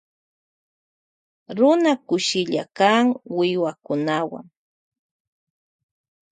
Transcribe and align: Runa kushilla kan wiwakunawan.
Runa 1.57 1.91
kushilla 2.07 2.63
kan 2.77 3.05
wiwakunawan. 3.35 4.45